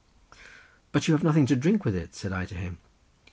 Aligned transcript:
"But 0.91 1.07
you 1.07 1.13
have 1.13 1.23
nothing 1.23 1.45
to 1.45 1.55
drink 1.55 1.85
with 1.85 1.95
it," 1.95 2.15
said 2.15 2.31
I 2.33 2.45
to 2.47 2.55
him. 2.55 2.79